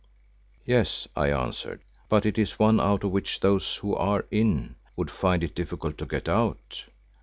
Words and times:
"Yes," 0.65 1.07
I 1.15 1.29
answered, 1.31 1.83
"but 2.09 2.25
it 2.25 2.39
is 2.39 2.57
one 2.57 2.79
out 2.79 3.03
of 3.03 3.11
which 3.11 3.39
those 3.39 3.75
who 3.75 3.93
are 3.93 4.25
in, 4.31 4.73
would 4.95 5.11
find 5.11 5.43
it 5.43 5.53
difficult 5.53 5.99
to 5.99 6.07
get 6.07 6.27
out. 6.27 6.85